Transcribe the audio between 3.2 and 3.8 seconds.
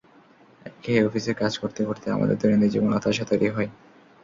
তৈরি হয়।